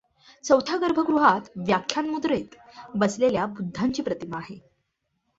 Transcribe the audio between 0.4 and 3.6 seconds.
चौथ्या गर्भगृहात व्याख्यान मुद्रेत बसलेल्या